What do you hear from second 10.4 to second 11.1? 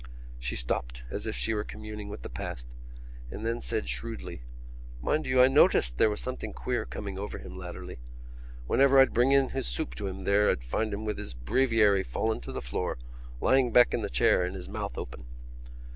I'd find him